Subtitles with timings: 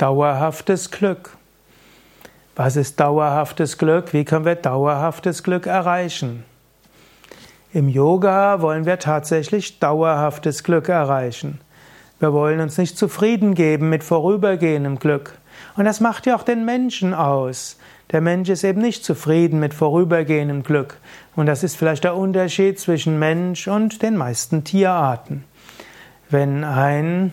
[0.00, 1.36] Dauerhaftes Glück.
[2.56, 4.14] Was ist dauerhaftes Glück?
[4.14, 6.42] Wie können wir dauerhaftes Glück erreichen?
[7.74, 11.60] Im Yoga wollen wir tatsächlich dauerhaftes Glück erreichen.
[12.18, 15.36] Wir wollen uns nicht zufrieden geben mit vorübergehendem Glück.
[15.76, 17.76] Und das macht ja auch den Menschen aus.
[18.10, 20.96] Der Mensch ist eben nicht zufrieden mit vorübergehendem Glück.
[21.36, 25.44] Und das ist vielleicht der Unterschied zwischen Mensch und den meisten Tierarten.
[26.30, 27.32] Wenn ein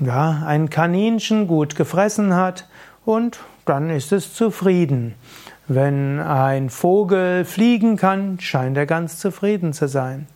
[0.00, 2.68] ja, ein Kaninchen gut gefressen hat
[3.04, 5.14] und dann ist es zufrieden.
[5.66, 10.26] Wenn ein Vogel fliegen kann, scheint er ganz zufrieden zu sein.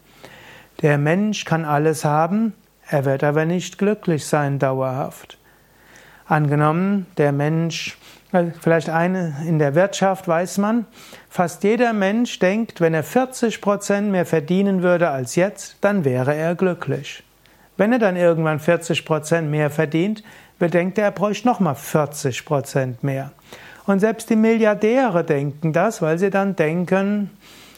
[0.83, 2.53] Der Mensch kann alles haben,
[2.89, 5.39] er wird aber nicht glücklich sein dauerhaft.
[6.27, 7.97] Angenommen, der Mensch,
[8.61, 10.87] vielleicht eine in der Wirtschaft weiß man,
[11.31, 16.35] fast jeder Mensch denkt, wenn er 40 Prozent mehr verdienen würde als jetzt, dann wäre
[16.35, 17.23] er glücklich.
[17.83, 20.23] Wenn er dann irgendwann 40 Prozent mehr verdient,
[20.61, 23.33] bedenkt er, er bräuchte nochmal 40 Prozent mehr.
[23.87, 27.31] Und selbst die Milliardäre denken das, weil sie dann denken,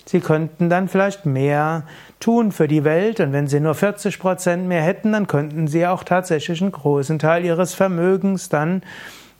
[0.04, 1.84] sie könnten dann vielleicht mehr
[2.20, 5.86] tun für die Welt und wenn sie nur 40 Prozent mehr hätten, dann könnten sie
[5.86, 8.82] auch tatsächlich einen großen Teil ihres Vermögens dann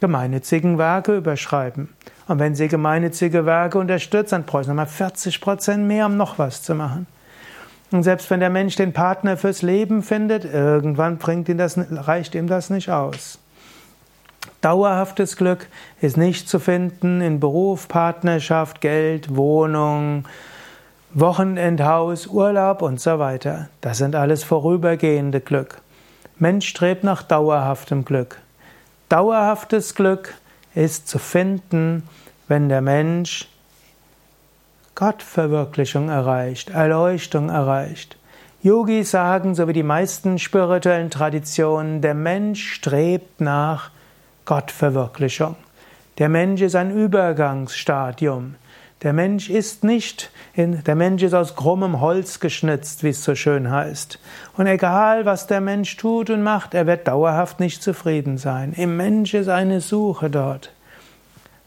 [0.01, 1.91] gemeinnützigen Werke überschreiben.
[2.27, 6.39] Und wenn sie gemeinnützige Werke unterstützen, dann bräuchten sie nochmal 40 Prozent mehr, um noch
[6.39, 7.07] was zu machen.
[7.91, 12.35] Und selbst wenn der Mensch den Partner fürs Leben findet, irgendwann bringt ihn das, reicht
[12.35, 13.39] ihm das nicht aus.
[14.61, 15.69] Dauerhaftes Glück
[16.01, 20.25] ist nicht zu finden in Beruf, Partnerschaft, Geld, Wohnung,
[21.13, 23.69] Wochenendhaus, Urlaub und so weiter.
[23.81, 25.81] Das sind alles vorübergehende Glück.
[26.39, 28.41] Mensch strebt nach dauerhaftem Glück.
[29.09, 30.35] Dauerhaftes Glück
[30.75, 32.03] ist zu finden,
[32.48, 33.48] wenn der Mensch
[34.95, 38.17] Gottverwirklichung erreicht, Erleuchtung erreicht.
[38.62, 43.91] Yogis sagen, so wie die meisten spirituellen Traditionen, der Mensch strebt nach
[44.45, 45.56] Gottverwirklichung.
[46.19, 48.55] Der Mensch ist ein Übergangsstadium.
[49.03, 53.35] Der Mensch ist nicht, in, der Mensch ist aus krummem Holz geschnitzt, wie es so
[53.35, 54.20] schön heißt.
[54.57, 58.73] Und egal, was der Mensch tut und macht, er wird dauerhaft nicht zufrieden sein.
[58.73, 60.73] Im Mensch ist eine Suche dort.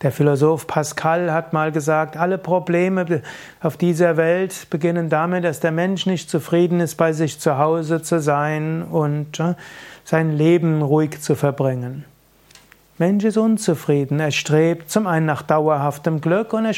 [0.03, 3.23] Der Philosoph Pascal hat mal gesagt, alle Probleme
[3.61, 8.03] auf dieser Welt beginnen damit, dass der Mensch nicht zufrieden ist, bei sich zu Hause
[8.03, 9.55] zu sein und äh,
[10.03, 12.05] sein Leben ruhig zu verbringen.
[12.99, 14.19] Mensch ist unzufrieden.
[14.19, 16.75] Er strebt zum einen nach dauerhaftem Glück und er,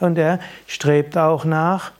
[0.00, 1.92] und er strebt auch nach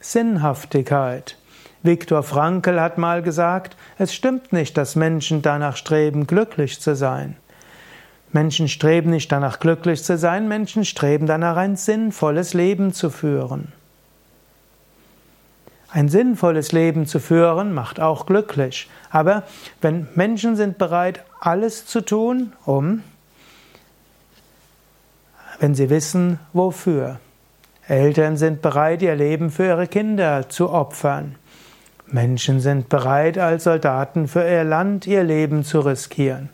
[0.00, 1.36] Sinnhaftigkeit.
[1.82, 7.36] Viktor Frankl hat mal gesagt, es stimmt nicht, dass Menschen danach streben, glücklich zu sein.
[8.34, 13.72] Menschen streben nicht danach glücklich zu sein, Menschen streben danach ein sinnvolles Leben zu führen.
[15.88, 18.90] Ein sinnvolles Leben zu führen macht auch glücklich.
[19.10, 19.44] Aber
[19.80, 23.04] wenn Menschen sind bereit, alles zu tun, um,
[25.60, 27.20] wenn sie wissen, wofür.
[27.86, 31.36] Eltern sind bereit, ihr Leben für ihre Kinder zu opfern.
[32.08, 36.48] Menschen sind bereit, als Soldaten für ihr Land ihr Leben zu riskieren.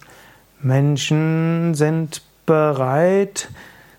[0.63, 3.49] Menschen sind bereit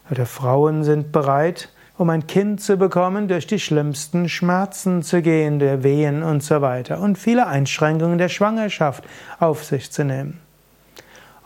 [0.09, 5.59] oder Frauen sind bereit, um ein Kind zu bekommen, durch die schlimmsten Schmerzen zu gehen,
[5.59, 9.03] der Wehen und so weiter und viele Einschränkungen der Schwangerschaft
[9.39, 10.39] auf sich zu nehmen.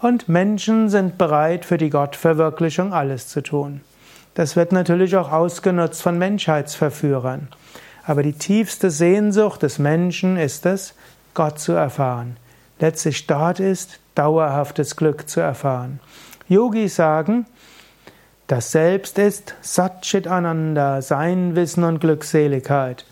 [0.01, 3.81] Und Menschen sind bereit, für die Gottverwirklichung alles zu tun.
[4.33, 7.47] Das wird natürlich auch ausgenutzt von Menschheitsverführern.
[8.05, 10.93] Aber die tiefste Sehnsucht des Menschen ist es,
[11.33, 12.35] Gott zu erfahren.
[12.79, 15.99] Letztlich dort ist dauerhaftes Glück zu erfahren.
[16.47, 17.45] Yogis sagen,
[18.47, 23.05] das Selbst ist Satchit Ananda, Sein, Wissen und Glückseligkeit.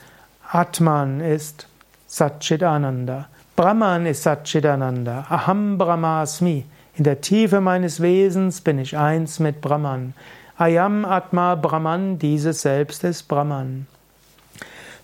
[0.52, 1.68] Atman ist
[2.08, 3.28] Satchit Ananda.
[3.56, 5.26] Brahman ist Satchit Ananda.
[5.30, 6.66] Aham Brahmasmi.
[6.96, 10.14] In der Tiefe meines Wesens bin ich eins mit Brahman.
[10.58, 13.88] Ayam Atma Brahman, dieses Selbst ist Brahman.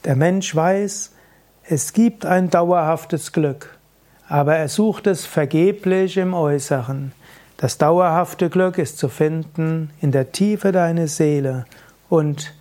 [0.06, 1.12] Der Mensch weiß,
[1.64, 3.79] es gibt ein dauerhaftes Glück
[4.30, 7.12] aber er sucht es vergeblich im Äußeren.
[7.58, 11.66] Das dauerhafte Glück ist zu finden in der Tiefe deiner Seele
[12.08, 12.54] und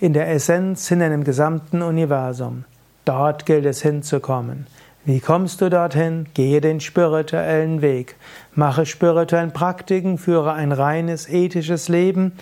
[0.00, 2.64] in der Essenz in einem gesamten Universum.
[3.04, 4.66] Dort gilt es hinzukommen.
[5.04, 6.26] Wie kommst du dorthin?
[6.34, 8.16] Gehe den spirituellen Weg.
[8.54, 12.32] Mache spirituellen Praktiken, führe ein reines ethisches Leben.